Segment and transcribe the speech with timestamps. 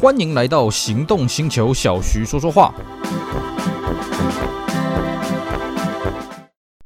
[0.00, 2.72] 欢迎来到行动星球，小徐说说话。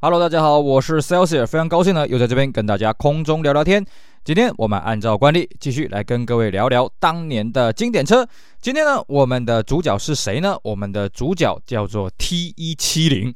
[0.00, 3.84] Hello，大家好，我是 Celsius，非常高兴呢，又在这边跟大家空中聊聊天。
[4.24, 8.26] 今天我们按照惯例，继续来跟各位聊聊当年的经典车。
[8.62, 10.56] 今天呢，我们的主角是谁呢？
[10.62, 13.34] 我们的主角叫做 T170。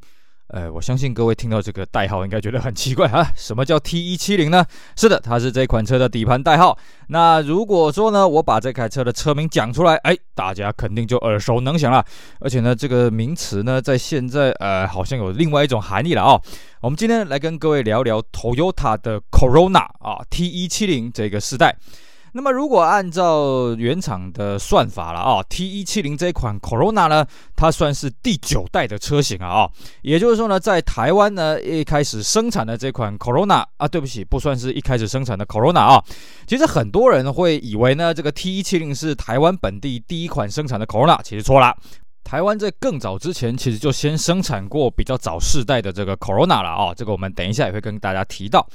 [0.49, 4.65] 呃，我相信各位听到这个代号应该觉得很奇怪啊，什么叫 T170 呢？
[4.95, 6.77] 是的，它是这款车的底盘代号。
[7.09, 12.03] 那如果说呢，我把这台车的车名讲出来，哎，大家肯定就耳熟能详了。
[12.39, 16.41] 而且呢，这个名词呢，在现在呃，好像有另外一种含义了哦。
[16.79, 21.75] 我们今天来跟各位聊聊 Toyota 的 Corona 啊，T170 这个世代。
[22.37, 29.69] 那么，如果按照原厂的算法了啊，T 一七零这款 Corona 呢，它算是第九代的车型啊啊，
[30.03, 36.03] 也就是说呢，在台湾呢一开始生产的这款 Corona 啊，对不起，不算是一开始生产的 Corona 啊。
[36.45, 41.75] 其实很多人会以为呢，这个 T 一七零是台湾本地第一款生产的 Corona，其实错了。
[42.27, 48.67] 台湾在更早之前，其实就先生产过比较早世代的这个 Corona 了啊，这个我们等一下也会跟大家提到。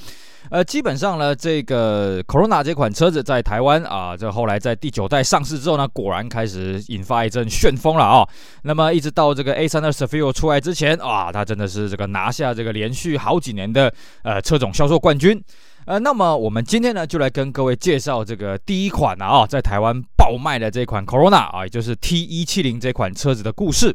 [0.49, 8.27] 呃，基本上呢，这个 Corona 这款车子在台湾啊，这后来在第九代上市之后呢，果然开始引发一阵旋风了啊。
[8.63, 15.39] 那么一直到这个 A32 Seville 出来之前啊，它真的是这个拿下这个连续好几年的呃车种销售冠军。
[15.85, 23.93] 呃，那么我们今天呢，就来跟各位介绍这个第一款啊，在台湾爆卖的这款 Corona 啊，也就是 T 一七零这款车子的故事。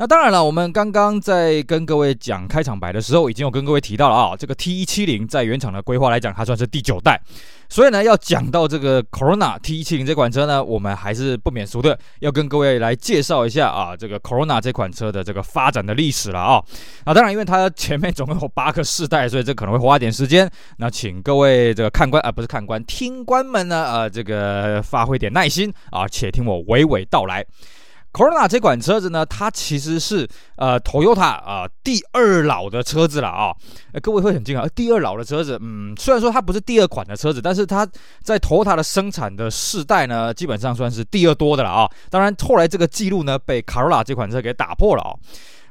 [0.00, 7.20] 那当然了，我们刚刚在跟各位讲开场白的时候，已经有跟各位提到了啊，这个 T170 在原厂的规划来讲，它算是第九代。
[7.68, 16.62] 所以呢，要讲到这个 Corona T170 这款车呢，我们还是不免俗的要跟各位来介绍一下啊，这个 Corona 这款车的这个发展的历史了啊。
[17.04, 20.48] 那当然，因为它前面总共有八个世代，所以这可能会花一点时间。
[20.76, 27.44] 那请各位这个看官啊，不是看官，听官们呢，啊，这个发挥点耐心啊，且听我娓娓道来。
[28.12, 30.26] Corona 这款车子呢，它其实是
[30.56, 33.52] 呃 Toyota 啊、第二老的车子了啊、
[33.92, 34.00] 呃。
[34.00, 37.86] 各位会很惊讶，第二老的车子，嗯，虽然说它不是第二款的车子，但是它
[38.22, 41.88] 在 Toyota 的生产的世代呢，基本上算是第二多的了啊。
[42.10, 45.14] 当然，后来这个记录呢，被 Corolla 这款车给打破了啊。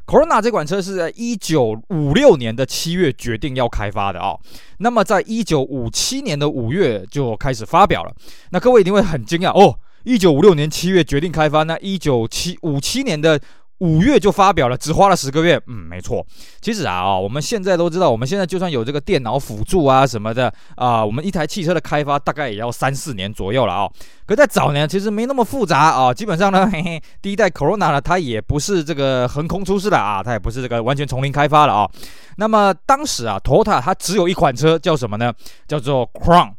[0.05, 4.37] Corona 这款车是在一九五六年的七月决定要开发的啊，
[4.77, 8.13] 那么在一九五七年的五月就开始发表了。
[8.51, 9.77] 那各位一定会很惊讶哦。
[10.07, 13.38] 一九五六年七月决定开发，那一九七五七年的
[13.79, 15.62] 五月就发表了，只花了十个月。
[15.68, 16.25] 嗯，没错。
[16.62, 23.90] 其实啊，哦，我们现在都知道，我们现在就算有这个电脑辅助啊什么的啊，我们一台汽车的开发大概也要三四年左右了啊，
[24.25, 31.89] 可在早年其实没那么复杂啊，基本上呢，嘿嘿，第一代 Corona 呢，它也不是这个横空出世的啊，它也不是这个完全从零开发了啊。
[32.38, 35.34] 那么当时啊，Toyota 它只有一款车，叫什么呢？
[35.68, 36.53] 叫做 Crown。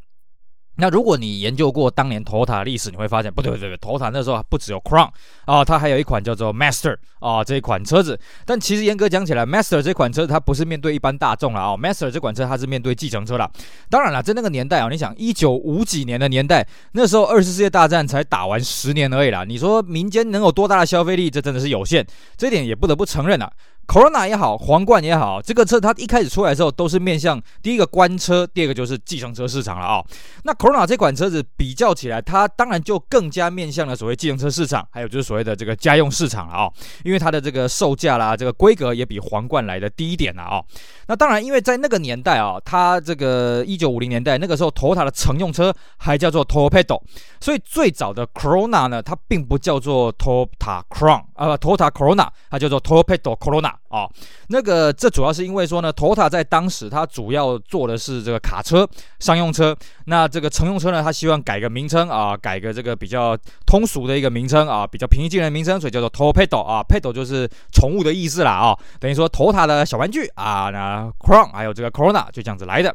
[0.81, 5.11] 那如果你研究过当年头塔的历史，你会发现不对不对不对，Toyota 那时候不只有 Crown
[5.45, 8.19] 啊，它还有一款叫做 Master 啊这一款车子。
[8.47, 13.51] 但其实严格讲起来，Master 这款车它不是面对一般大众了啊，Master 这款车它是面对计程车了。
[13.91, 19.43] 当然了，在那个年代啊，你想一九五几年的年代，那时候二次世界大战才打完十年而已啦。
[19.43, 21.29] 你说民间能有多大的消费力？
[21.29, 22.07] 这真的是有限，
[22.37, 23.51] 这点也不得不承认啊。
[23.89, 30.07] Corona 也好，皇冠也好，这个车它一开始出来的时候都是面向第一个官车，第二个就是计程车市场了啊、哦。
[30.45, 36.73] 那 Corona 这款车子比较起来，它当然就更加面向了所谓计程车市场，还有就是所谓的这个家用市场了啊、哦。
[37.03, 40.65] 因为它的这个售价啦，这个规格也比皇冠来的低一点了啊、哦。
[41.07, 47.01] 那当然，因为在那个年代啊、哦，它这个一九五零年代那个时候，Toyota 的乘用车还叫做 Toyota，
[47.41, 53.73] 所以最早的 Corona 呢，它并不叫做 Toyota Crown 啊，Toyota Corona，它叫做 Toyota Corona。
[53.89, 54.11] 啊、哦，
[54.49, 58.87] 那个，这主要是因为说呢，Toyota 在当时它主要做的是这个卡车、
[59.19, 59.75] 商用车。
[60.05, 63.35] 那这个乘用车呢，它希望改个名称啊，改个这个比较
[63.67, 72.95] 通俗的一个名称啊，比较平易近人的名称，所以叫做 Torpedo 啊，Pedo 就是宠物的意思啦啊，等于说 Toyota 的小玩具啊，那 Crown 还有这个 Corona 就这样子来的。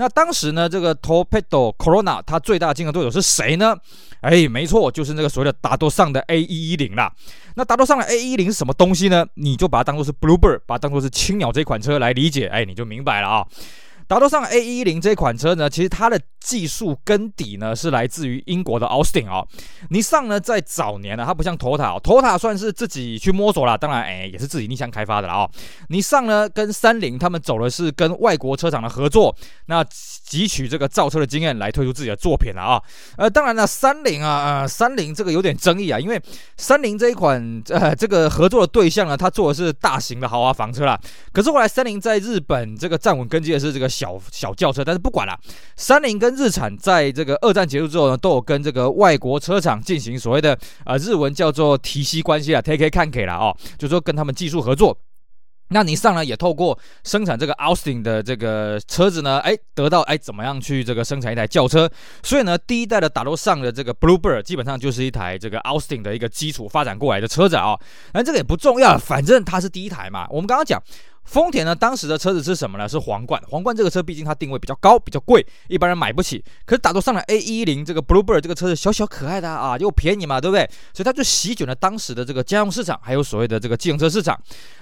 [0.00, 3.76] 那当时呢，这个 torpedo Corona 它最大的竞争对手是谁呢？
[4.22, 7.12] 哎，没错，就是那个所谓的达多上的 A110 啦。
[7.54, 9.26] 那达多上的 A 一零是什么东西呢？
[9.34, 13.46] 你就把它当做是 Bluebird，把它当做是青鸟这款车来理解，哎，你就明白了啊。
[14.10, 19.46] 达多上 A 一零这款车呢，其实它的技术根底呢是来自于英国的 Austin 啊、哦。
[19.90, 25.50] 尼桑呢在早年呢，它不像 Toyota，Toyota 算是自己去摸索了，当然哎也是自己逆向开发的了啊、哦。
[25.90, 29.32] 尼桑呢跟三菱他们走的是跟外国车厂的合作，
[29.66, 29.84] 那
[30.30, 32.82] 汲取这个造车的经验来推出自己的作品了啊。
[33.18, 36.18] 呃，当然了，三菱啊，呃，三菱这个有点争议啊，因为
[36.56, 40.98] 三菱这一款呃 这个合作的对象呢，它做的是大型的豪华房车啦。
[41.32, 43.90] 可是后来三菱在日本这个站稳根基的是这个。
[43.90, 45.36] 小小轿车，但是不管了，
[45.76, 54.96] 三菱跟日产在这个二战结束之后呢，都有跟这个外国车厂进行所谓的呃日文叫做提携关系啊，take it 看给了哦，就说跟他们技术合作。
[55.70, 61.90] 那尼桑呢，也透过生产这个 Austin 的这个车子呢，哎，得到哎怎么样去这个生产一台轿车？
[62.22, 67.78] 所以呢，第一代的打斗上的这个 Bluebird 基本上就是一台这个 Austin 的一个基础发展过来的车子啊。
[68.12, 70.26] 那这个也不重要，反正它是第一台嘛。
[70.30, 70.82] 我们刚刚讲。
[71.30, 72.88] 丰田呢，当时的车子是什么呢？
[72.88, 73.40] 是皇冠。
[73.48, 76.42] 皇冠这个车毕竟它定位比较高，比较贵，一般人买不起。
[76.66, 80.68] 可是打头上来 A110 这个 Bluebird 这个车子小小可爱的啊，又便宜嘛，对不对？
[80.92, 84.36] 所以它就席卷了当时的这个家用市场，还有所谓的这个自行车市场。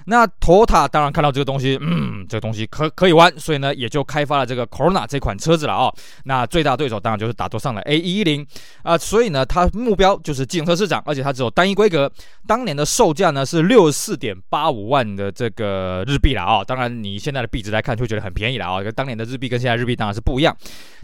[0.06, 5.94] 那 t o t a 当然看到这个东西，嗯，这个东西可可以玩，所以呢也就开发了这个 Corona 这款车子了啊、哦。
[6.24, 8.46] 那最大对手当然就是打头上了 A110
[8.84, 12.10] 啊，所以呢它目标就是自行车市场，而且它只有单一规格。
[12.46, 20.56] 当年的售价呢是六十四点八五万的这个日币啊、当然你现在的币值来看就会觉得很便宜了啊、跟当年的日币跟现在日币当然是不一样。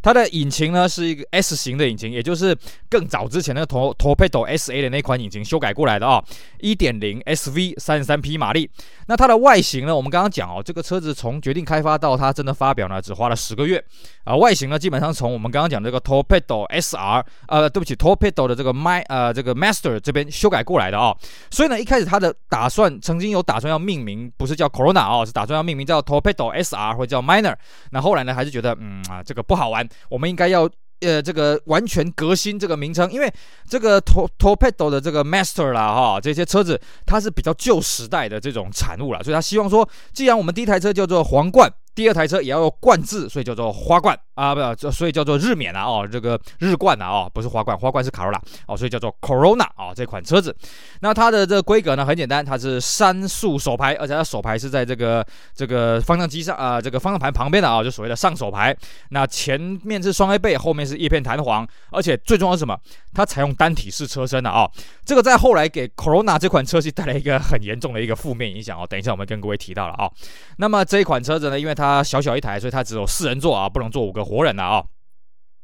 [0.03, 2.55] 它的引擎呢是一个 S 型的引擎，也就是
[2.91, 6.25] 更早之前那个 Torpedo SA 的那款引擎修改过来的啊、哦，
[6.61, 8.69] 一点零 SV 三十三匹马力。
[9.07, 13.83] 那它的外形呢，我们刚刚讲哦，这个车子从决定开发到它真的发表呢，只花了十个月
[14.25, 14.37] 啊。
[14.37, 21.17] 外形呢，基本上从我们刚刚讲这个 Torpedo SR，呃，对不起，Torpedo 的这个 My 呃这个 Master 这边修改过来的啊、哦。
[21.51, 27.55] 所以呢，一开始它的打算曾经有打算要命名，不是叫 Corona 哦，是打算要命名叫 Torpedo SR 或者叫 Minor。
[27.90, 29.88] 那后来呢，还是觉得嗯啊，这个不好玩。
[30.08, 30.69] 我们应该要
[31.00, 33.32] 呃这个完全革新这个名称，因为
[33.69, 41.72] 这个 Torpedo 的这个 Master 啦哈，这些车子它是比较旧时代的这种产物了，所以他希望说，既然我们第一台车叫做皇冠。
[41.94, 50.55] 第二台车也要有冠字，所以叫做花冠啊，不，所以叫做日冕啊，哦，这个日冠啊，哦，不是花冠，花冠是卡罗拉哦，所以叫做 Corona 啊、哦，这款车子。
[51.00, 55.25] 那它的这个规格呢，很简单，它是三速手排，而且它手排是在这个
[55.55, 58.76] 这个方向机上啊、这个方向盘旁边的啊、就所谓的上手排。
[59.11, 62.76] 那前面是双 A 背，后面是叶片弹簧，而且最重要是什么？
[63.12, 64.69] 它采用单体式车身的啊、
[65.05, 68.85] 这个在后来给 Corona 这款车系带来一个很严重的一个负面影响哦。
[68.88, 70.11] 等一下我们跟各位提到了啊、
[70.56, 74.83] 那么这一款车子呢，因为它它小小一台，所以它只有四人座啊，不能坐五个活人的啊。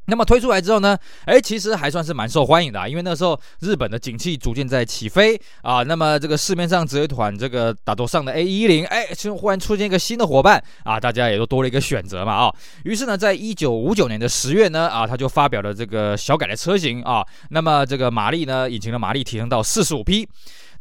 [0.07, 5.85] 那么推出来之后呢，哎，其实还算是蛮受欢迎的啊，因为那时候日本的景气逐渐在起飞啊。
[5.85, 12.53] 那么这个市面上只有一款这个打头上的 A110，哎，就忽然出现一个新的伙伴啊，大家也都多了一个选择嘛啊。
[12.85, 17.25] 于是呢，在一九五九年的十月呢，啊，他就发表了这个小改的车型啊。
[17.51, 20.29] 那么这个马力呢，引擎的马力提升到四十五匹。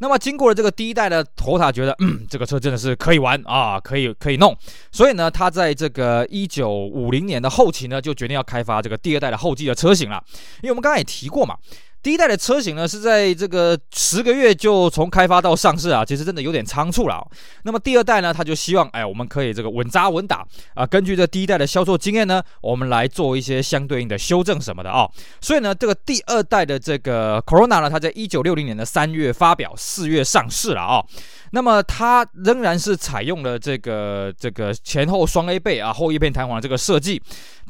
[0.00, 4.56] 那么经过了这个第一代的头塔觉得，嗯，这个车真的是可以玩啊，可以可以弄，
[4.90, 10.22] 所以呢，他在这个一九五零年的后期呢，就决定要开发这个第二代的后继的车型了，
[10.62, 11.54] 因为我们刚刚也提过嘛。
[12.02, 17.26] 第一代的车型呢，是在这个十个月就从开发到上市啊，其实真的有点仓促了哦。
[17.64, 25.06] 那么第二代呢，他就希望，哎，我们可以这个稳扎稳打啊，根据这第一代的销售经验呢，我们来做一些相对应的修正什么的啊。
[25.42, 31.04] 所以呢，这个第二代的这个 Corona 呢，它在一九六零年的三月发表，四月上市了啊。
[31.52, 37.20] 那么它仍然是采用了这个这个前后双 A 背啊，后叶片弹簧这个设计，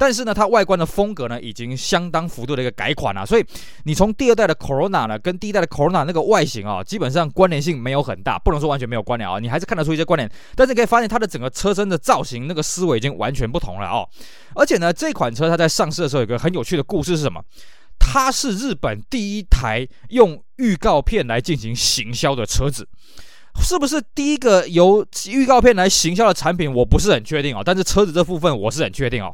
[0.01, 3.23] 但是呢，它外观的风格呢，已经相当幅度的一个改款了。
[3.23, 3.45] 所以
[3.83, 10.27] 你从第二代的 Corona 呢，跟第一代的 Corona 那个外形啊，基本上关联性没有很大，不能说完全没有关联啊，你还是看得出一些关联。
[10.55, 14.09] 但是可以发现它的整个车身的造型，那个思维已经完全不同了哦。
[14.55, 17.39] 而且呢，这款车它在上市的时候有个很有趣的故事是什么？
[17.99, 22.87] 它是日本第一台用预告片来进行行销的车子。
[23.61, 26.73] 是不是第一个由预告片来行销的产品？
[26.73, 29.31] 我不是很确定哦，但是车子这部分我是很确定哦。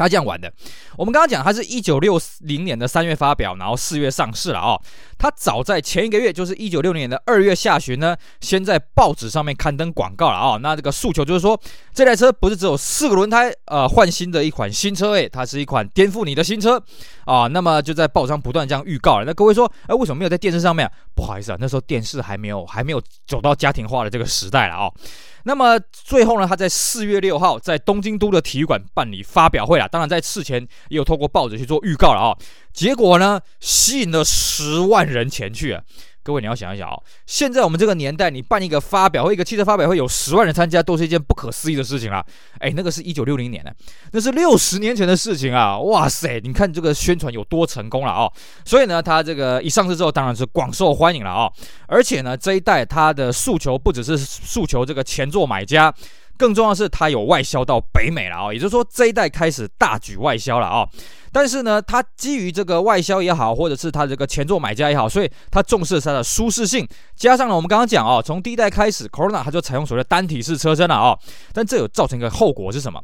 [0.00, 0.50] 他这样玩的，
[0.96, 4.80] 我们刚刚讲，它是一九六零年的三月发表，然后四月上市了哦。
[5.18, 10.58] 他早在前一个月，就是一九六零年的二月下旬呢，先在报纸上面刊登广告了啊、哦。
[10.62, 11.60] 那这个诉求就是说，
[11.92, 16.78] 这台车不是只有四个轮胎，呃，换新的一款新车诶，它是一款颠覆你的新车
[17.26, 17.48] 啊、哦。
[17.50, 19.26] 那么就在报上不断这样预告了。
[19.26, 20.90] 那各位说，哎，为什么没有在电视上面？
[21.14, 24.94] 不好意思啊，那时候电视还没有还没有走到家庭化的这个时代了啊、哦。
[25.44, 29.88] 那么最后呢，他在四月六号在东京都的体育馆办理发表会了。
[29.88, 32.36] 当然，在事前也有透过报纸去做预告了啊、
[32.72, 35.82] 结果呢，吸引了十万人前去啊。
[36.30, 42.24] 各位，你要想一想哦，现在我们这个年代，你办一个发表会，一个汽车发表会，有十万人参加，都是一件不可思议的事情啦。
[42.60, 43.74] 哎，那个是一九六零年的，
[44.12, 45.76] 那是六十年前的事情啊！
[45.80, 48.32] 哇塞，你看这个宣传有多成功了哦。
[48.64, 51.52] 所以呢，它这个一上市之后，当然是广受欢迎了哦。
[51.88, 55.92] 而且呢，这一代它的诉求不只是诉求这个前座买家，
[56.40, 58.50] 更重要的是它有外销到北美了哦。
[58.50, 60.88] 也就是说，这一代开始大举外销了哦。
[61.30, 71.16] 但是呢，它基于这个外销也好，或者是它这个前座买家也好，所以它重视它的舒适性，加上了我们刚刚讲哦，从第一代开始，Corona 它就采用所谓的单体式车身了哦。
[71.52, 73.00] 但这有造成一个后果是什么？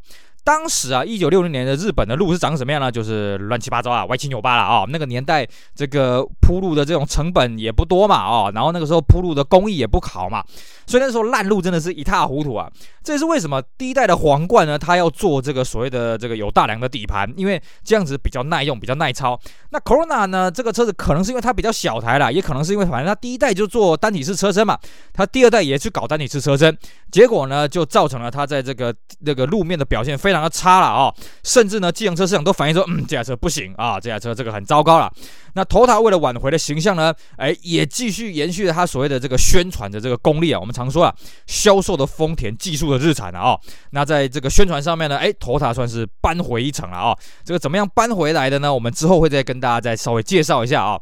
[0.46, 2.88] 当时啊，一九六零年的日本的路是长什么样呢？
[2.88, 10.44] 就是乱七八糟啊，歪七扭八了啊、那个年代，这个铺路的这种成本也不多嘛，哦，然后那个时候铺路的工艺也不好嘛，
[10.86, 12.70] 所以那时候烂路真的是一塌糊涂啊。
[13.02, 19.36] 这也是为什么第一代的皇冠呢，它要做这个所谓的这个有大梁的底盘，因为这样子比较耐用，比较耐操。
[19.70, 24.78] 那 Corona 呢，这个车子可能是因为它比较小台啦，也可能是因为反正它第一代就做单体式车身嘛，
[25.12, 26.76] 它第二代也去搞单体式车身，
[27.10, 30.35] 结果呢，就造成了它在这个那个路面的表现非常。
[30.36, 35.10] 非常的差了啊，甚至呢，计程车市场都反映说，嗯，这台车不行啊，这台车这个很糟糕了。
[35.54, 40.60] 那头塔为了挽回的形象呢，哎，也继续延续了他所谓的这个宣传的这个功力啊。
[40.60, 41.14] 我们常说啊，
[41.46, 43.58] 销售的丰田，技术的日产啊。
[43.92, 47.16] 那在这个宣传上面呢，哎头塔算是扳回一城了啊。
[47.42, 48.74] 这个怎么样扳回来的呢？
[48.74, 51.00] 我们之后会再跟大家再稍微介绍一下啊。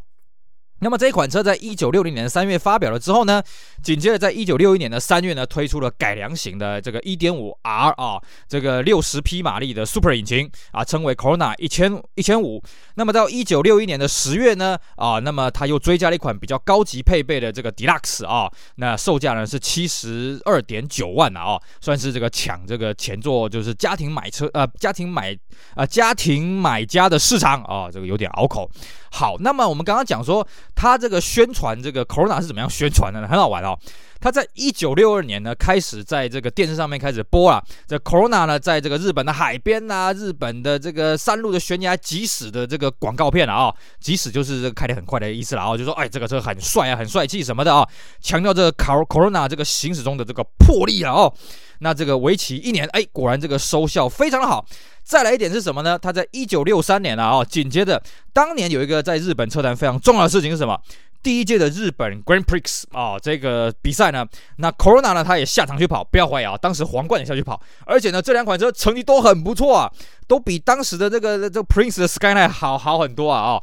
[0.85, 3.43] 那么这一款车在一九六零年三月发表了之后呢，
[3.83, 12.62] 紧接着在一九六一年的三月呢，推出了改良型的这个一点五 R 啊，这个六十匹马力的 Super 引擎啊，称为 Corona 一千一千五。
[12.97, 25.35] 那么到一九六一年的十月呢，啊，那么它又追加了一款比较高级配备的这个 Deluxe 啊，那售价呢是七十二点九万啊，算是这个抢这个前座就是家庭买车呃家庭买
[25.75, 28.71] 啊家庭买家的市场啊，这个有点拗口。
[29.16, 30.44] 好，那么我们刚刚讲说，
[30.75, 33.28] 它这个宣传这个 Corona 是怎么样宣传的呢？
[33.28, 33.78] 很好玩哦。
[34.21, 37.62] 它在一九六二年呢，开始在这个电视上面开始播了。
[37.87, 43.76] 这 Corona 呢，在这个日本的海边啊，日本的这个山路的悬崖急驶的这个广告片了啊、哦。
[44.00, 47.88] 疾驶就是这个开得很快的意思了啊、哦，就说哎，这个车很帅啊，很帅气什么的啊、
[48.21, 51.33] 强调这个 Corona 这个行驶中的这个魄力了哦。
[51.78, 54.64] 那这个为期一年，哎，果然这个收效非常的好。
[55.05, 55.99] 再来一点是什么呢？
[55.99, 60.81] 他在一九六三年啊，紧接着当年有一个在日本车坛非常重要的事情是什么？
[61.23, 69.91] 第一届的日本 Grand Prix 啊，这个比赛呢，那 Corona 呢，他也下场去跑，不要怀疑啊，当时皇冠也下去跑，而且呢，这两款车成绩都很不错啊，
[70.27, 73.63] 都比当时的这个这个 Prince 的 Skyline 好好很多啊啊。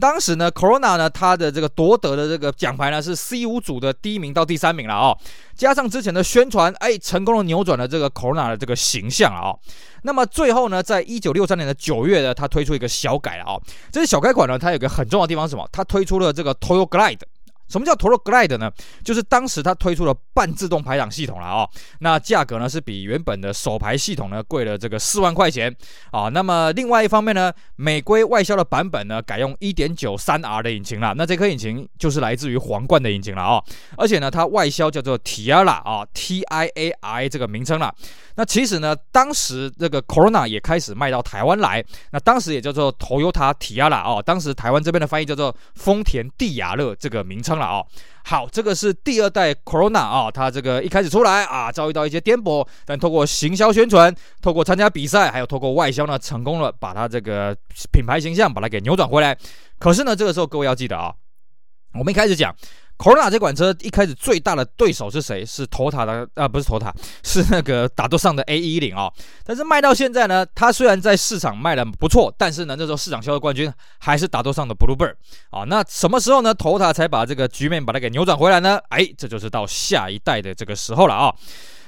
[0.00, 5.16] 当时呢，Corona 呢，它的这个夺得的这个奖牌呢是 C5 组的第一名到第三名了啊、
[5.56, 9.50] 加上之前的宣传，哎，成功的扭转了这个 Corona 的这个形象啊、
[10.02, 13.62] 那么最后呢，在一九六三年的九月呢，它推出一个小改了啊、哦。
[13.92, 15.68] 这是小改款呢，它有个很重要的地方是什么？
[15.72, 17.20] 它推出了这个 Toyo Glide。
[17.70, 18.70] 什么叫 Toyo Glide 呢？
[19.04, 25.72] 就是当时它推出了半自动排档系统了啊、哦，那价格呢是比原本的手排系统呢贵了这个四万块钱
[26.10, 33.64] 啊、那么另外一方面呢，美规外销的版本呢改用 1.93R 的引擎了，那这颗引擎就是来自于皇冠的引擎了啊、哦，
[33.96, 37.94] 而且呢它外销叫做 Tiara 啊 T I A I 这个名称了。
[38.34, 47.59] 那其实呢，当时这个 Corona 也开始卖到台湾来，那当时也叫做 Toyota Tiara、哦，当时台湾这边的翻译叫做丰田蒂亚乐这个名称。
[47.60, 47.84] 了啊，
[48.24, 54.12] 好，这个是第二代 Corona 啊，它这个一开始出来啊，遭遇到一些颠簸，但透过行销宣传，
[54.42, 57.56] 透过参加比赛，还有透过外销呢，成功了把它这个
[57.92, 59.36] 品牌形象把它给扭转回来。
[59.78, 61.14] 可是呢，这个时候各位要记得啊，
[61.94, 62.52] 我们一开始讲。
[63.00, 65.42] Corona 这款车一开始最大的对手是谁？
[65.42, 66.92] 是 Toyota 的啊，不是 Toyota，
[67.24, 69.10] 是那个打斗上的 A110 啊。
[69.42, 75.14] 但是卖到现在呢，它虽然在市场卖的不错，但是呢，那时候市场销售冠军还是打斗上的 Bluebird
[75.48, 75.64] 啊。
[75.64, 78.78] 那什么时候呢头塔才把这个局面把它给扭转回来呢？
[78.90, 81.34] 哎，这就是到下一代的这个时候了啊。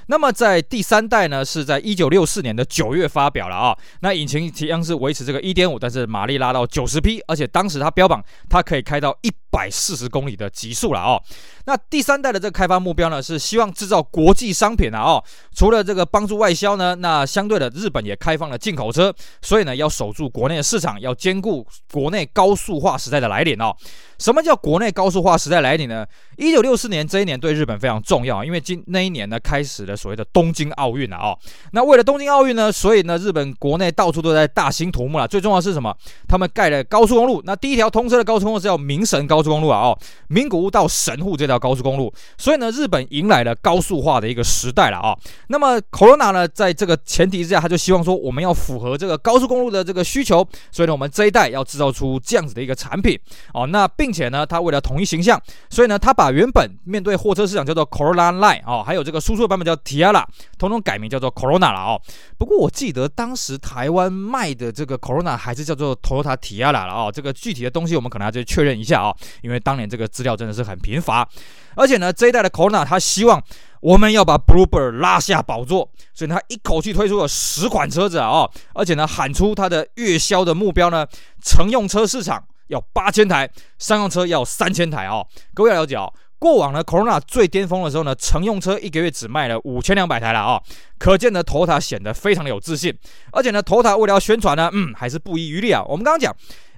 [0.07, 3.77] 那么在第三代呢，是在一九六四年的九月发表了啊。
[4.01, 11.21] 那引擎一样是维持这个一点五，但是马力拉到九十匹，而且当时它标榜它可以开到一百四十公里的极速了哦。
[11.65, 15.23] 那第三代的这个开发目标呢，是希望制造国际商品啊哦。
[15.55, 23.73] 除了这个帮助外销呢，那相对的日本也开放了进口车，所以呢要守住国内的市场，要兼顾国内高速化时代的来临哦。
[24.17, 26.05] 什么叫国内高速化时代来临呢？
[26.37, 31.37] 一九六四年这一年对日本非常重要，因为今那一年呢开始了所谓的东京奥运了哦。
[31.71, 35.27] 那为了东京奥运呢，所以呢日本国内到处都在大兴土木了。
[35.27, 35.95] 最重要是什么？
[36.27, 37.41] 他们盖了高速公路。
[37.45, 42.11] 那第一条通车的高速公路是叫名神高速公路啊哦，名古屋到神户这条高速公路。
[42.37, 45.15] 所以呢，日本迎来了高速化的一个时代了啊。
[45.49, 53.19] 那么 Corona 呢，在这个前提之下，他就希望说我们要符合这个高速公路的这个需求，所以呢，我们这一代要制造出这样子的一个产品
[53.53, 53.67] 哦。
[53.67, 60.23] 那并且呢，他为了统一形象，所以呢，他把原本面对货车市场叫做 Corolla Line 哦，还有这个输出版本叫 Tiara，
[60.57, 62.01] 统统改名叫做 Corona 了哦。
[62.37, 67.11] 不过我记得当时台湾卖的这个 Corona 还是叫做 Toyota Tiara 了哦。
[67.13, 71.27] 这个具体的东西我们可能要再确认一下啊、哦，因为当年这个资料真的是很贫乏。
[71.75, 73.41] 而且呢，这一代的 Corona 他希望
[73.81, 81.05] 我们要把 Bluebird 拉下宝座，所以他一口气推出了十款车子啊、而且呢，喊出他的月销的目标呢，
[81.43, 83.49] 乘用车市场要八千台，
[83.79, 85.25] 商用车要三千台哦。
[85.53, 90.61] 各位要了解哦，过往呢，Corona 最巅峰的时候呢，乘用车一个月只卖了五千两百台了啊、
[90.97, 92.95] 可见呢，Toyota 显得非常的有自信，
[93.31, 95.83] 而且呢，Toyota 为了要宣传呢，嗯，还是不遗余力啊。
[95.87, 96.33] 我们刚刚讲，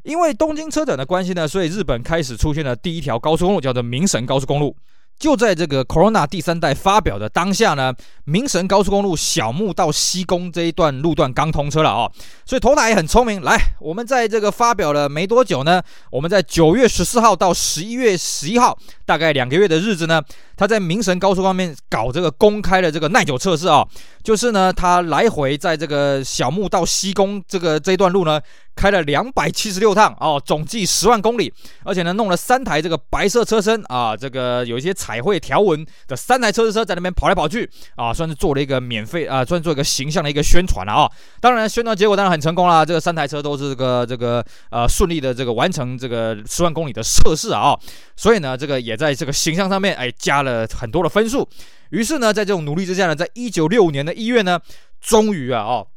[0.05, 4.75] 因为东京车展的关系呢，所以日本开始出现了第一条高速公路，叫做明神高速公路。
[5.17, 7.93] 就在这个 Corona 第三代发表的当下呢，
[8.25, 12.11] 明神高速公路小牧到西宫这一段路段刚通车了哦，
[12.45, 15.81] 所以头仔也很聪明，来，我们在这个发表了没多久呢，
[16.11, 20.21] 我们在九月十四号到十一月十一号，大概两个月的日子呢，
[20.57, 23.87] 他在明神高速方面搞这个公开的这个耐久测试啊，
[24.21, 28.39] 就是呢，他来回在这个小牧到西宫这个这一段路呢。
[28.75, 31.51] 开了两百七十六趟哦，总计十万公里，
[31.83, 41.09] 而且呢，弄了三台这个白色车身啊，这个有一些彩绘条纹的三台车子车在那边跑来跑去啊，算是做了一个免费啊，算是做一个形象的一个宣传了啊。
[41.39, 47.77] 当然，宣传结果当然很成功啦，这个三台车都是这个这个呃顺利的这个完成这个十万公里的测试啊，
[48.17, 51.47] 所以呢，这个也在这个形象上面哎加了很多的分数。
[51.91, 54.59] 于是呢，在这种努力之下呢，在一九六五年的一月呢，
[54.99, 55.87] 终于啊哦。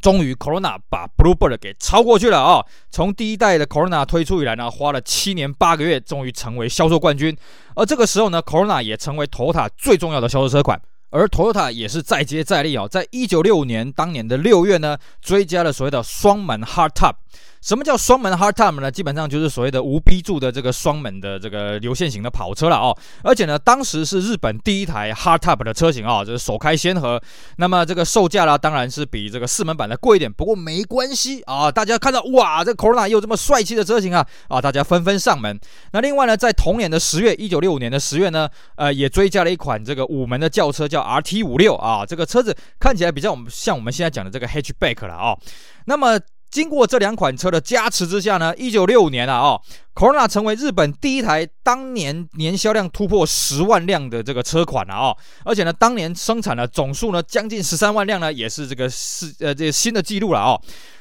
[0.00, 7.36] 终于，Corona 把 Bluebird 给超过去了啊、从第一代的 Corona 推出以来呢，花了七年八个月，终于成为销售冠军。
[7.74, 10.80] 而这个时候呢，Corona 也成为 Toyota 最重要的销售车款。
[11.10, 17.14] 而 Toyota 也是再接再厉啊，在一九六五年当年的六月呢，追加了所谓的双门 Hardtop。
[17.66, 18.88] 什么叫双门 Hardtop 呢？
[18.88, 22.96] 基本上就是所谓的无 B 柱的这个双门的这个流线型的跑车了哦。
[23.24, 27.20] 而且呢，当时是日本第一台 Hardtop 的车型啊、就是首开先河。
[27.56, 31.68] 那么这个售价呢，当然是比这个四门版的贵一点，不过没关系啊。
[31.68, 35.58] 大家看到哇，这 Corona 又这么帅气的车型啊啊，大家纷纷上门。
[35.90, 42.06] 那另外呢，在同年的十月，一九六五年的十月呢，呃，也追加了一款这个五门的轿车，叫 RT 五六啊。
[42.06, 45.36] 这个车子看起来比较像我们现在讲的这个 Hatchback 了啊、
[45.86, 46.16] 那么
[46.56, 49.60] 经过这两款车的加持之下呢，一九六五年啊，哦
[49.94, 60.58] ，Corona 成为日本第一台当年年销量突破十万辆的这个车款了啊，哦，而且呢，当年生产的总数呢将近十三万辆呢，也是这个世呃这个新的纪录了哦。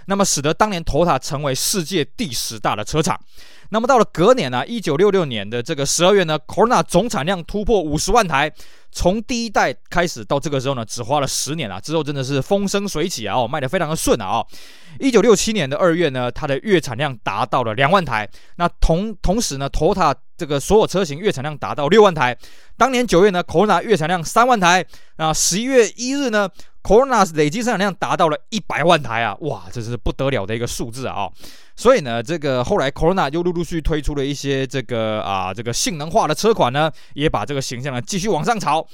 [0.08, 3.18] 那么使得当年丰田成为世界第十大的车厂。
[3.70, 8.52] 那么到了隔年呢，啊，一九六六年的这个十二月呢，Corona 总产量突破五十万台。
[8.95, 14.47] 从第一代开始到这个时候呢，只花了十年啊，之后真的是风生水起啊，哦，卖得非常的顺啊，哦。
[15.01, 18.27] 一九六七年的二月呢，它的月产量达到了两万台。
[18.55, 22.36] 那同同时呢，Toyota 这个所有车型月产量达到六万台。
[22.77, 24.86] 当年九月呢，Corona 月产量三万台。
[25.17, 26.49] 啊，十一月一日呢
[26.84, 31.29] ，Corona 累计生产量达到了一百万台啊，哇，这是不得了的一个数字啊，
[31.75, 38.85] 所以呢，这个后来 Corona 又陆陆续续推出了一些这个啊这个性能化的车款呢，也把这个形象呢继续往上炒。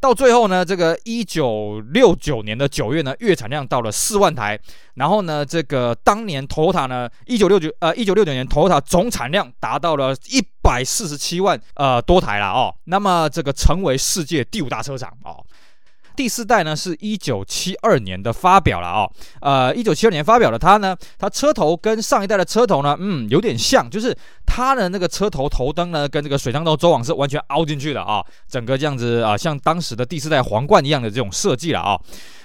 [0.00, 4.58] 到最后呢，这个一九六九年的九月呢，月产量到了四万台。
[4.94, 12.72] 然后呢，这个当年 Toyota 呢，一九六九呃一九六九年 Toyota 总产量达到了一百四十七万呃多台了哦。
[12.84, 15.44] 那么这个成为世界第五大车厂哦。
[16.18, 19.08] 第四代呢，是一九七二年的发表了啊、
[19.40, 24.12] 呃，一九七二年发表的它呢，它车头跟上一代的车头呢，嗯，有点像，就是
[24.44, 31.96] 它的那个车头头灯呢，跟这个水箱头周网是完全凹进去的啊、整个这样子啊、像当时的第四代皇冠一样的这种设计了啊、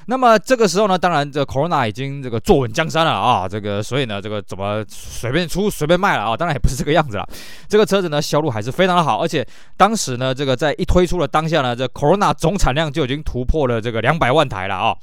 [0.08, 6.36] 那么这个时候呢，当然这 Corona 已经这个坐稳江山了啊，这个所以呢，这个怎么随便出随便卖了啊？
[6.36, 7.28] 当然也不是这个样子了。
[7.68, 9.46] 这个车子呢，销路还是非常的好，而且
[9.78, 14.96] 当时呢，这个在一推出的当下呢，这 Corona 总产量就已经突破了这个两百万台了啊。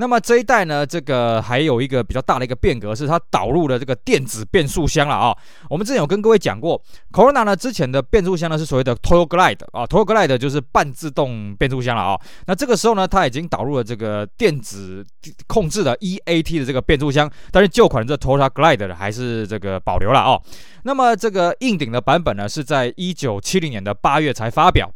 [0.00, 5.36] 那么这一代呢，这个还有一个比较大的一个变革，是它导入了这个电子变速箱了啊。
[5.68, 6.82] 我们之前有跟各位讲过
[7.12, 12.18] ，Corona 呢之前的变速箱呢是所谓的 Toyo Glide 啊，Toyo Glide 就是半自动变速箱了啊。
[12.46, 15.04] 那这个时候呢，它已经导入了这个电子
[15.46, 20.40] 控制的 EAT 的这个变速箱，但是旧款的这 Toyota Glide 还是这个保留了啊。
[20.84, 24.90] 那么这个硬顶的版本呢，是在一九七零年的八月才发表。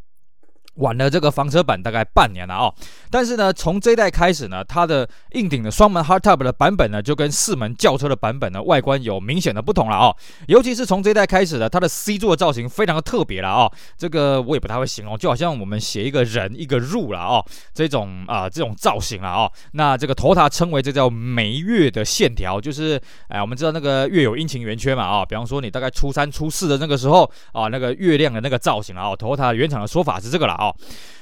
[0.76, 2.72] 晚了这个房车版大概半年了啊、
[3.10, 10.14] 但是呢，从这一代开始呢，它的硬顶的双门 hardtop 的版本呢，就跟四门轿车的版本呢，外观有明显的不同了啊、
[10.48, 29.14] 尤其是从这一代开始呢，它的 C 座的造型非常的特别了啊、这个我也不太会形容，就好像我们写一个人一个入了啊、这种啊、这种造型了啊、那这个头塔称为这叫眉月的线条，就是哎，我们知道那个月有阴晴圆缺嘛啊、比方说你大概初三初四的那个时候啊，那个月亮的那个造型啊。
[29.16, 30.63] 头塔原厂的说法是这个了啊。
[30.64, 30.76] 哈、哦。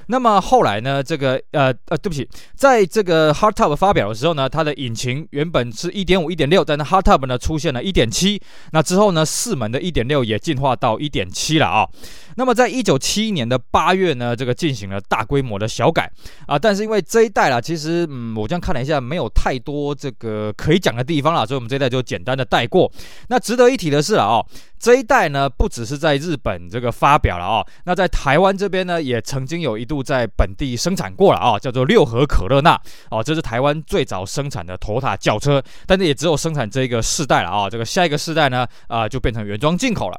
[0.07, 1.03] 那么后来呢？
[1.03, 8.41] 这个呃呃，对不起，在这个 Hardtop 发表的时候呢，它的引擎原本是一点五、一点六，但是 Hardtop 呢出现了一点七。
[8.73, 11.89] 那之后呢，四门的一点六也进化到一点七了啊。
[12.37, 16.11] 那么在一九七一年的八月呢，这个进行了大规模的小改
[16.47, 16.59] 啊。
[16.59, 22.91] 但是因为这一代啦，其实嗯，我这样看了一下，没有太多这个可以讲的地方啦，所以我们这一代就简单的带过。
[23.29, 24.47] 那值得一提的是啊，哦。
[24.79, 40.19] 这一代呢，不只是在日本这个发表了哦，那在台湾这边呢，也曾经有一度在本地生产过了啊，叫做六合可乐那哦，这是台湾最早生产的头塔轿车，但是也只有生产这个世代了啊，这个下一个世代呢，啊就变成原装进口了。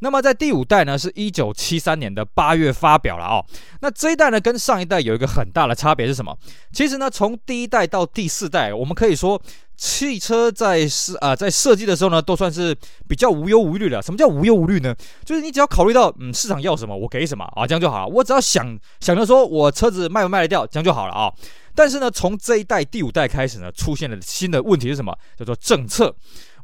[0.00, 3.42] 那么在第五代呢，是一九七三年的八月发表了哦。
[3.80, 6.36] 那这一代呢，跟上一代有一个很大的差别是什么？
[6.72, 9.40] 其实呢，从第一代到第四代，我们可以说。
[9.76, 12.76] 汽车在设啊，在设计的时候呢，都算是
[13.08, 14.00] 比较无忧无虑的。
[14.00, 14.94] 什么叫无忧无虑呢？
[15.24, 18.06] 就是你只要考虑到，嗯，市场要什么，我给什么啊，这样就好了。
[18.06, 21.32] 我只要想想着说我车子卖不卖得掉，这样就好了啊。
[21.74, 25.12] 但是呢，从这一代第五代开始呢，出现了新的问题是什么？
[25.36, 26.14] 叫做政策。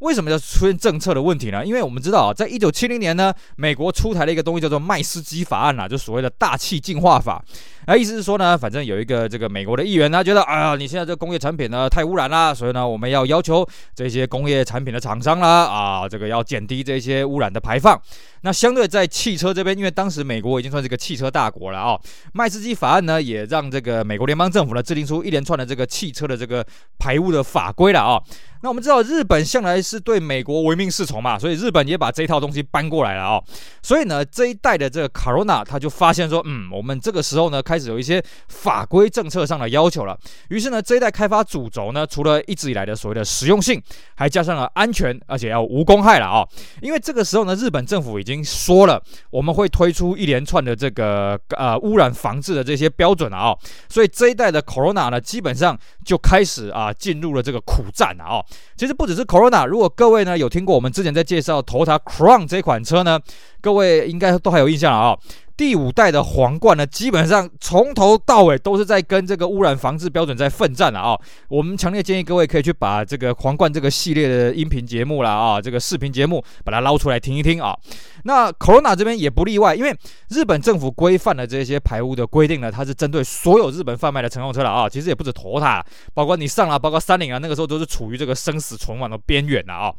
[0.00, 1.64] 为什么要出现政策的问题呢？
[1.64, 7.42] 因为我们知道啊，在一九七零年呢，美国出台了一个东西叫做麦斯基法案啊，就所谓的大气净化法。
[7.86, 18.00] 啊，意思是说呢，反正有一个这个美国的议员呢，觉得，啊，你现在这工业产品呢太污染了，所以呢，我们要要求这些工业产品的厂商啦，啊，这个要减低这些污染的排放。
[18.42, 21.98] 那相对在汽车这边，因为当时美国已经算是个汽车大国了啊，
[22.32, 26.64] 麦斯基法案呢，也让这个美国联邦政府呢制定出一连串的这个汽车的这个
[26.98, 28.22] 排污的法规了啊。
[28.62, 33.42] 那我们知道日本向来是对美国唯命是从嘛，所以日本也把这一套东西搬过来了啊。
[33.82, 40.18] 所以呢，这一代的这个 Corona 他就发现说，嗯，我们这个时候呢开始有一些法规政策上的要求了。
[40.50, 43.82] 于是呢，这一代开发主轴呢，除了一直以来的所谓的实用性，
[44.14, 46.46] 还加上了安全，而且要无公害了啊。
[46.82, 53.56] 因为这个时候呢，日本政府已经说了，我们会推出一连串的这个呃污染防治的这些标准了啊。
[53.88, 58.44] 所以这一代的 Corona 呢，基本上就开始啊进入了这个苦战了啊。
[58.76, 63.20] 其实不只是 Corona，如果各位呢有听过我们之前在介绍 Toyota Crown 这款车呢，
[63.60, 65.18] 各位应该都还有印象了啊。
[65.60, 71.20] 第五代的皇冠呢，基本上从头到尾都是在跟这个污染防治标准在奋战了啊！
[71.50, 77.76] 我们强烈建议各位可以去把这个皇冠这个系列的音频节目啦啊，这个视频节目把它捞出来听一听啊。
[78.24, 79.94] 那 Corona 这边也不例外，因为
[80.30, 84.88] 日本政府规范的这些排污的规定呢，它是针对所有日本贩卖的乘用车了啊。
[84.88, 89.92] 其实也不止 Toyota，包括你上了，包括三菱啊，那个时候都是处于这个生死存亡的边缘了啊。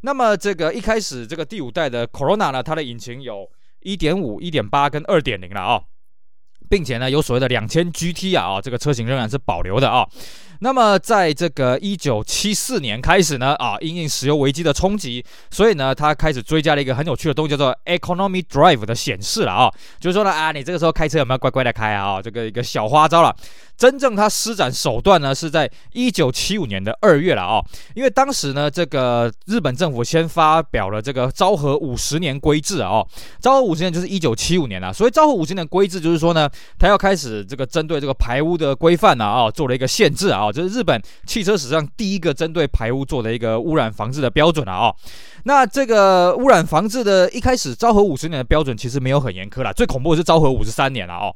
[0.00, 3.46] 那么这个一开始这个第五代的 Corona 呢，它的引擎有。
[3.82, 5.82] 一点五、一点八跟二点零了啊，
[6.68, 10.08] 并且呢，有所谓的两千 GT 啊，啊，这个车型仍然是保留的啊。
[10.64, 22.12] 那么，在这个一九七四年开始呢，啊，因应石油危机的冲击，所以呢，他开始追加了一个很有趣的东西，叫做 Economy Drive 的显示了啊，就是说呢，啊，你这个时候开车有没有乖乖的开啊？
[22.12, 23.34] 啊，这个一个小花招了。
[23.74, 27.60] 真正他施展手段呢，是在一九七五年的二月了啊，
[27.96, 33.04] 因为当时呢，这个日本政府先发表了这个昭和五十年规制啊，
[33.40, 36.48] 昭和五十年就是一九七五年了，所以昭和五十年规制就是说呢，
[36.78, 44.94] 他要开始这个针对这个排污的规范呢啊，做了一个限制啊，这是日本汽车史上第一个针对排污做的一个污染防治的标准了啊。
[45.44, 51.34] 那这个污染防治的一开始，昭和五十年的标准其实没有很严苛啦，最恐怖的是昭和五十三年了哦。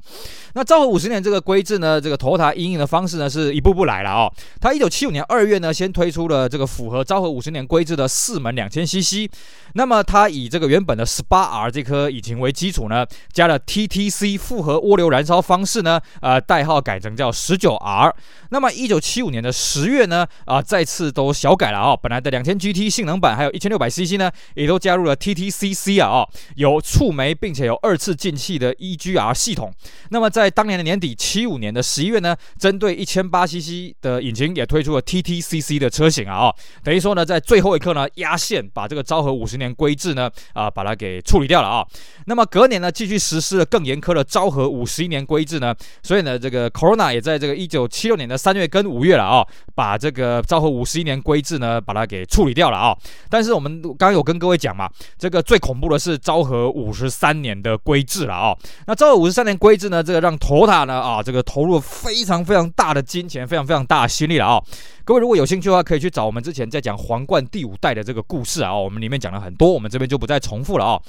[0.54, 4.32] 那昭和五十年这个规制呢，这个 Toyota 因应的方式呢，是一步步来了哦。
[4.60, 9.28] 它一九七五年二月呢，先推出了这个符合昭和五十年规制的四门两千 CC。
[9.74, 18.14] 那么它以这个原本的十八 R 这颗引擎为基础呢，加了 TTC 复合涡流燃烧方式呢，呃，代号改成叫十九 R。
[18.50, 29.72] 那么一九七五年的十月呢，啊、再次都小改了、哦，本来的两千 GT 性能版还有一千六百 CC 呢，也都加入了 TTCC 啊，哦，有触媒并且有二次进气的 EGR 系统。
[30.10, 36.54] 那么在当年的年底，七五年的十一月呢，针对一千八 CC 的引擎也推出了 TTCC 的车型啊，哦，
[36.84, 41.86] 等于说呢，在最后一刻呢，压线把这个昭和五十年规制呢，啊、把它给处理掉了啊。
[42.26, 52.96] 那么隔年呢，继续实施了更严苛的昭和五十一年规制呢，所以呢，这个 Corona 也在这个一九七六年的三月跟五月了啊，把这个昭和五十一年规制呢，把它给处理掉了啊。
[53.30, 58.56] 但是我们刚刚有跟各位讲嘛，这个最恐怖的是昭和五十三年的规制了啊。
[58.86, 64.62] 那昭和五十三年规制呢，这个让头塔呢啊，这个投入非常非常大的金钱，非常非常大的心力了啊。
[65.04, 71.00] 各位如果有兴趣的话，可以去找我们之前在讲皇冠第五代的这个故事啊，我们里面讲了很多，我们这边就不再重复了啊。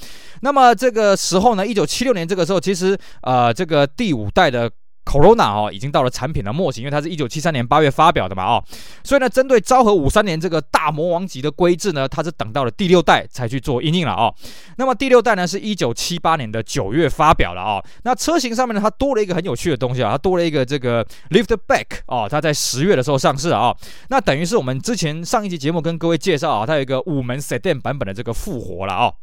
[0.41, 4.69] 那么这个时候呢，一九七六年这个时候，其实呃，这个第五代的。
[5.07, 8.63] Corona 哦，已经到了产品的末期，因为它是一九七三年八月发表的嘛，哦，
[9.05, 14.33] 所以呢，针对昭和五三年这个大魔王级的规制呢，它是等到了第六代才去做因应了哦。
[14.77, 17.81] 那么第六代呢，是一九七八年的九月发表了哦。
[18.03, 23.73] 那车型上面呢，它多了一个很有趣的东西啊，它多了一个这个 Liftback 哦，它在十月的时候上市啊。
[24.09, 29.13] 那等于是我们之前上一期节目跟各位介绍啊，它有一个五门 Sedan 版本的这个复活了哦。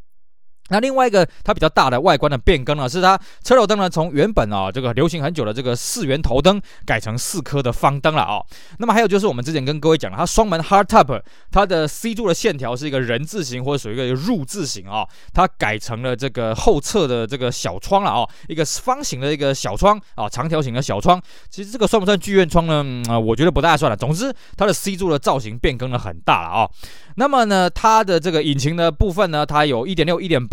[0.70, 8.42] 那另外一个它比较大的外观的变更呢，是它车头灯呢从原本啊这个流行很久的这个四圆头灯改成四颗的方灯了啊。
[8.78, 21.20] 那么还有就是我们之前跟各位讲了，它双门 hardtop，它的 C 柱的线条是一个人字形或者属于一个入字形啊，它改成了这个后侧的这个小窗了啊，一个方形的一个小窗啊，长条形的小窗。
[21.50, 22.84] 其实这个算不算剧院窗呢？
[23.08, 23.96] 啊、我觉得不大算了。
[23.96, 26.68] 总之，它的 C 柱的造型变更了很大了啊。
[27.16, 29.86] 那么呢，它的这个引擎的部分呢，它有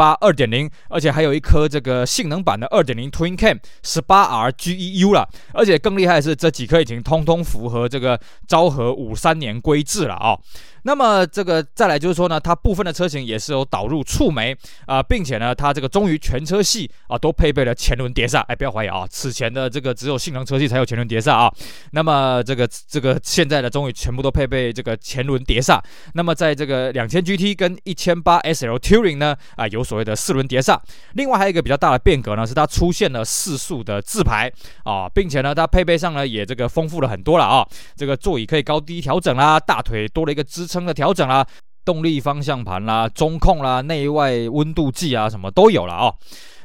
[0.02, 5.30] 八二、点零、而且还有一颗这个性能版的二点零 Twin Cam 十八 RGEU 了。
[5.54, 10.36] 而且更厉害的是，这几颗已经通通符合这个昭和五三年规制了啊。
[10.84, 18.40] 那么这个再来就是说呢，它部分的车型也是有导入触媒啊，并且呢，它这个终于全车系啊都配备了前轮碟刹。
[18.48, 21.54] 哎，不要怀疑啊，此前的这个只有性能车系才有前轮碟刹啊。
[21.92, 25.80] 那么这个这个现在的终于全部都配备这个前轮碟刹。
[26.14, 30.82] 那么在这个两千 GT 跟一千八 SL Touring 呢啊，有所谓的四轮碟刹。
[31.14, 34.52] 另外还有一个比较大的变革呢，是它出现了四速的自排
[34.84, 37.64] 啊，并且呢，它配备上呢也这个丰富了很多了啊。
[37.96, 40.71] 这个座椅可以高低调整啦，大腿多了一个支。
[40.72, 41.46] 撑的调整啦，
[41.84, 46.16] 动力方向盘啦，中控啦，内外温度计啊，什么都有了啊、哦。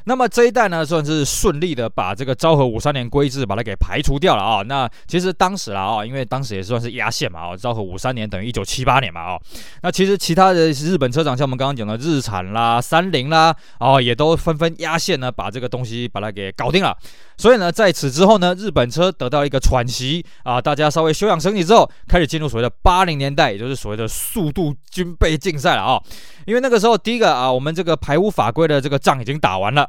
[0.05, 9.37] 那么这一代呢，算是顺利的把这个昭和五三年规制把它给排除掉了啊、那其实当时啦啊，因为当时也算是压线嘛啊，昭和五三年等于一九七八年嘛啊。
[9.83, 16.97] 那其实其他的日本车厂，像我们刚刚讲的日产啦、三菱啦，哦，也都纷纷压线呢，把这个东西把它给搞定了。
[17.37, 26.01] 所以呢，在此之后呢，日本车得到一个喘息啊，大家稍微休养生息之后，开始进入所谓的八零年代，也就是所谓的速度军备竞赛了啊。
[26.45, 29.87] 因为那个时候，第一个啊，我们这个排污法规的这个仗已经打完了。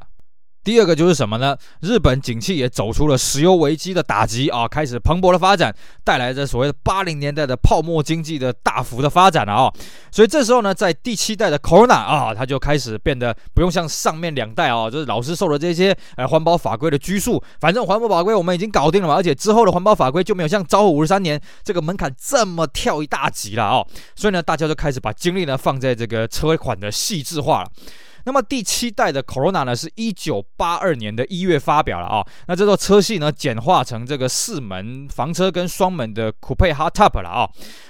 [0.69, 1.57] 第二个就是什么呢？
[1.81, 9.73] 日本景气也走出了石油危机的打击啊，开始蓬勃的发展，带来着所谓的八零年代的泡沫经济的大幅的发展了啊。
[10.13, 17.43] 所以这时候呢，在第七代的 Corona 啊，它就开始变得不用像上面两代啊，就是老是受了这些呃环保法规的拘束。
[17.59, 23.83] 反正环保法规我们已经搞定了嘛，而且之后的环保法规就没有像昭和五十三年这个门槛这么跳一大级了啊。
[24.15, 27.71] 所以呢，大家就开始把精力呢放在这个车款的细致化了。
[28.25, 37.49] 那么第七代的 Corona 呢，是一九八二年的一月发表了啊、那这座车系呢，简化成这个四门房车跟双门的 Coupe Hardtop 了啊、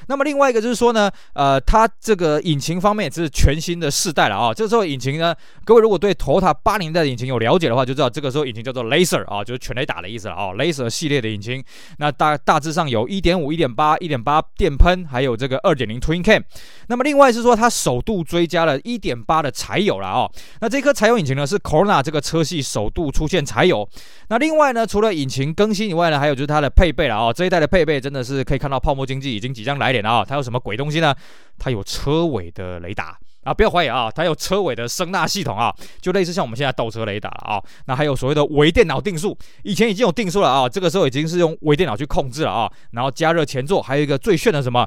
[0.09, 4.55] 那么另外一个就是说呢，呃，它这个引擎方面也是全新的世代了啊、哦。
[4.55, 10.55] 这时候引擎呢，各位如果对 Toyota 八零代的引擎有了解的话，就知道这个时候引擎叫做 Laser 啊，就是全雷打的意思了啊、哦。
[10.57, 11.62] Laser 系列的引擎，
[11.99, 16.43] 那大大致上有一点五、一点八、一点八电喷，还有这个二点零 Twin Cam。
[16.88, 20.31] 那么另外是说，它首度追加了一点八的柴油了啊、哦。
[20.61, 23.88] 那这颗柴油引擎呢，是 Corona 这个车系首度出现柴油。
[24.28, 27.33] 那另外呢，除了引擎更新以外呢，还有就是它的配备了啊、哦。
[27.33, 30.11] 这一代的配备真的是可以看到泡沫经济已经即将来临了。
[30.11, 31.14] 啊，它有什么鬼东西呢？
[31.59, 37.62] 它有车尾的雷达啊，不要怀疑啊，它有车尾的声纳系统啊，就类似像我们现在倒车雷达啊。
[37.87, 42.70] 那还有所谓的微电脑定速，以前已经有定速了啊，这个时候已经是用微电脑去控制了啊。
[42.92, 44.87] 然后加热前座，还有一个最炫的什么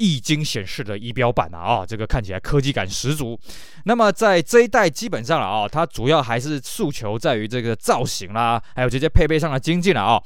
[0.00, 3.38] 液晶显示的仪表板啊，啊，这个看起来科技感十足。
[3.84, 10.20] 那么在这一代基本上了啊，它主要还是诉求在于这个造型啦，还有这些配备上了精进了啊。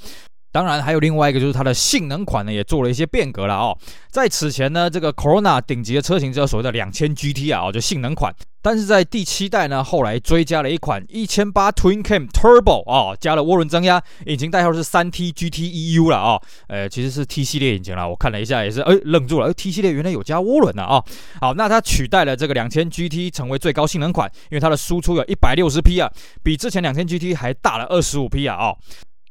[0.55, 3.77] 当然，还有另外一个，就是它的性能款呢，也做了一些变革了哦。
[4.09, 8.33] 在此前呢，这个 Corona 顶级的车型叫所谓的两千 GT 啊，就性能款。
[8.63, 16.41] 但是在第七代呢，后来追加了一款一千八 Twin Cam Turbo 啊，加了涡轮增压，引擎代号是三 T GT EU 了啊。
[16.69, 21.03] 呃，其实是 T 系列引擎了，我看了一下也是，哎，愣住了，，T 系列原来有加涡轮的啊。
[21.41, 26.09] 好，那它取代了这个两千 GT 成为最高性能款，因为它的输出有一百六十匹啊，
[26.45, 28.73] 比之前两千 GT 还大了二十五匹啊啊。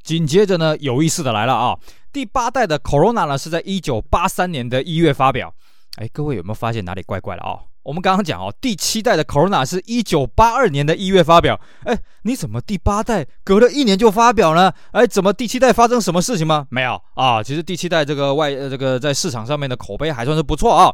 [0.03, 1.77] 紧接着呢，有意思的来了啊！
[2.11, 5.53] 第八代的 Corona 呢，是在一九八三年的一月发表。
[5.95, 7.57] 哎，各位有没有发现哪里怪怪的啊？
[7.83, 11.59] 我们刚刚讲哦，第七代的 Corona 是一九八二年的一月发表。
[11.83, 14.71] 哎，你怎么第八代隔了一年就发表呢？
[14.91, 16.67] 哎，怎么第七代发生什么事情吗？
[16.69, 20.93] 没有啊，其实第七代这个外呃这个在市场上面的口碑还算是不错啊。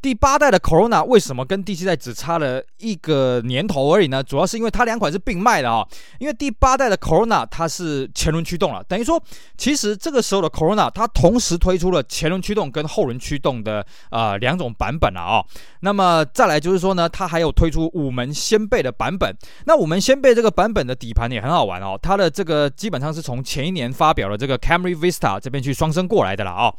[0.00, 4.22] 第八代的 Corona 为什么跟第七代只差了一个年头而已呢？
[4.22, 5.84] 主要是因为它两款是并卖的啊。
[6.20, 9.20] 因为第八代的 Corona 它是前轮驱动了，等于说
[9.56, 15.44] 其实这个时候的 Corona 它同时推出了前轮驱动跟后轮驱动的呃两种版本了啊。
[15.80, 19.36] 那么再来就是说呢，它还有推出五门掀背的版本。
[19.66, 26.72] 那五门掀背这个版本的底盘也很好玩哦，它的这个基本上是从前一年发表的这个 Camry Vista 这边去双生过来的了啊。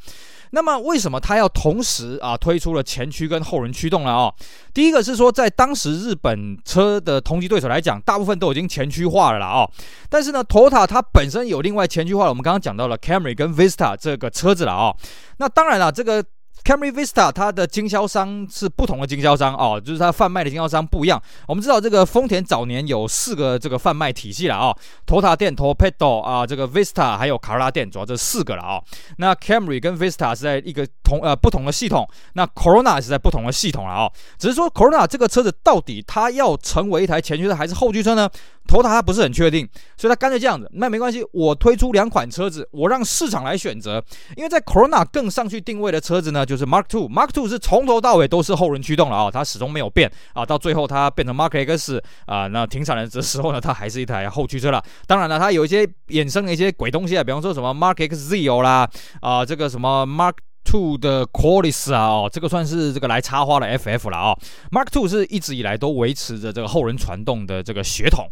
[0.52, 4.12] 那么为什么它要同时啊推出了前驱跟后轮驱动了？
[4.12, 4.34] 哦，
[4.74, 9.70] 第一个是说，在当时日本车的同级对手来讲，大部分都已经前驱化了啦哦。
[10.10, 14.96] 但是呢，Toyota 它本身有另外前驱化了，我们刚刚讲到了 Camry 跟 Vista 这个车子了哦。
[15.38, 16.24] 那当然了，这个
[16.64, 21.22] Camry Vista 它的经销商是不同的经销商哦，就是它贩卖的经销商不一样。
[21.48, 24.76] 我们知道这个丰田早年有四个这个贩卖体系了啊
[25.08, 28.82] ，Toyota 店、Toyota 啊，这个 Vista 还有卡罗拉店，主要这四个了啊。
[29.18, 34.12] 那 Camry 跟 Vista 是在一个同呃不同的系统，那 Corona 是在不同的系统了啊。
[34.38, 38.30] 只是说 Corona 这个车子到底它要成为一台前驱车还是后驱车呢？
[38.70, 44.04] 头塔他不是很确定，所以他干脆这样子，那没关系，我推出两款车子，我让市场来选择。
[44.38, 47.10] 因为在 Corona 更上去定位的车子呢，就是 Mark Two。
[47.10, 54.84] Mark Two 是从头到尾都是后轮驱动了啊、哦，它始终没有变啊，到最后它变成 Mark X 啊，那停产的时候呢，它还是一台后驱车了。
[55.08, 58.88] 当然了，它有一些衍生的一些鬼东西啊，比方说什么 Mark X Zeo 啦，
[59.22, 60.34] 啊，这个什么 Mark
[60.70, 64.40] Two 的 Qualis 啊，哦，这个算是这个来插花的 FF 了啊、哦。
[64.72, 68.30] Mark Two 是一直以来都维持着这个后轮传动的这个血统。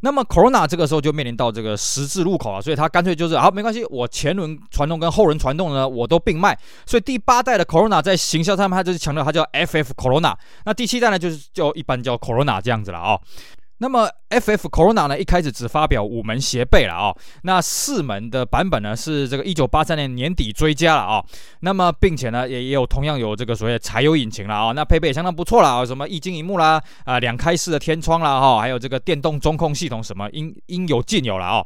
[0.00, 6.56] 那么 Corona 这个时候就面临到这个十字路口了，所以它干脆就是好，没关系，我前轮传动跟后轮传动呢，我都并卖。
[6.86, 10.34] 所以第八代的 Corona 在行销上面，它就是强调它叫 FF Corona。
[10.64, 13.18] 那第七代呢，就是叫一般叫 Corona 这样子了啊、
[13.78, 21.24] 那么 FF Corona 呢，一开始只发表五门斜背了啊、那四门的版本呢是这个一九八三年年底追加了啊、
[21.60, 31.64] 那么并且呢也也有同样有这个所谓的柴油引擎了啊、那配备也相当不错了啊，什么液晶荧幕啦啊，两开式的天窗啦哈，还有这个电动中控系统什么应应有尽有了啊、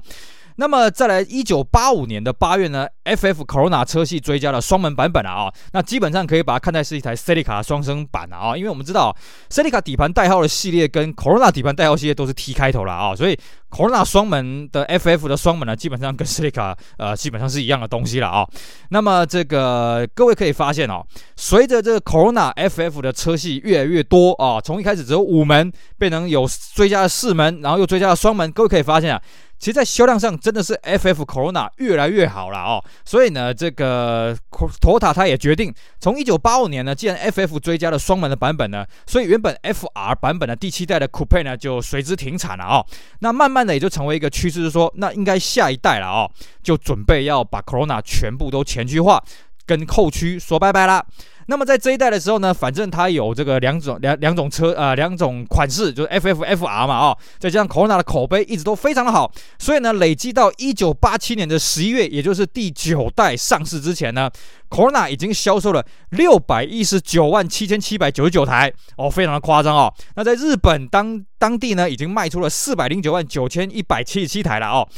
[0.57, 9.17] 那么再来，一九八五年的八月呢，FF Corona 车系追加了双门版本了啊，那基本上可以把它看待是一台 Celica 双生版了啊，因为我们知道
[9.51, 13.39] Celica 底盘代号的系列跟 Corona 底盘代号系列都是 T 开头了啊，所以
[13.71, 18.47] Corona 双门的 FF 的双门呢，基本上跟 Celica 呃基本上是一样的东西了啊。
[18.91, 21.03] 那么这个各位可以发现哦，
[21.35, 29.23] 随着这个 Corona FF 的车系越来越多啊，从一开始只有五门变成有追加了四门，然后又追加了双门，各位可以发现啊。
[29.63, 42.85] 其实，在销量上真的是 FF Corona 越来越好了哦，所以呢，这个 Toyota 它也决定从一九八五年呢，既然 FF 追加了双门的版本呢，所以原本 FR 版本的第七代的 Coupe 呢就随之停产了哦。
[43.21, 46.29] 那慢慢的也就成为一个趋势，是说那应该下一代了哦，
[46.61, 49.23] 就准备要把 Corona 全部都前驱化，
[49.67, 51.05] 跟后驱说拜拜啦。
[51.47, 64.31] 那么在这一代的时候呢，反正它有这个两种两两种车呃两种款式，就是 FF FR 嘛啊、哦，再加上 Corona 的口碑一直都非常的好，所以呢，累计到一九八七年的十一月，也就是第九代上市之前呢
[64.71, 69.93] ，Corona 已经销售了六百一十九万七千七百九十九台哦，非常的夸张哦。
[70.15, 74.89] 那在日本当当地呢，已经卖出了四百零九万九千一百七十七台了哦。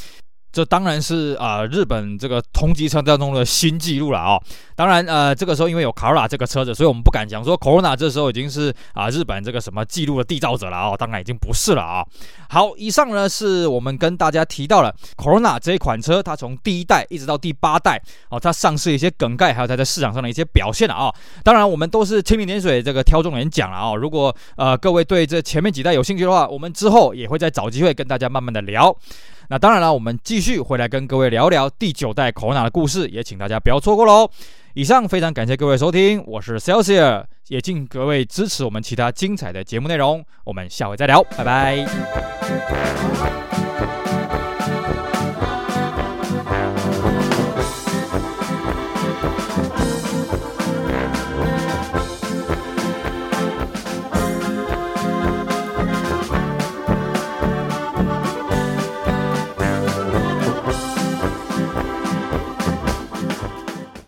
[0.55, 4.43] 这当然是啊、日本这个同级车当中的新纪录了啊、哦！
[4.73, 10.95] 当然，呃，这个时候因为有卡罗拉这个车子，所以我们不敢讲说 Corona 这时候已经是啊、日本这个什么纪录的缔造者了啊、哦！
[10.97, 12.05] 当然已经不是了啊、
[12.49, 21.15] 好，以上呢是我们跟大家提到了 Corona 这一款车，它从第一代一直到第八代哦，它上市一些梗概，还有它在市场上的一些表现了啊、哦！
[21.43, 28.95] 当然，我们都是蜻蜓点水，这个挑重点讲了啊、如果呃各位对这前面几代有兴趣的话，我们之后也会再找机会跟大家慢慢的聊。
[29.49, 34.29] 那当然了，我们继续回来跟各位聊聊第九代考拉的故事，也请大家不要错过喽。
[34.73, 40.25] 以上非常感谢各位收听，我是 Celsius，也敬各位支持我们其他精彩的节目内容。
[40.43, 41.85] 我们下回再聊，拜拜。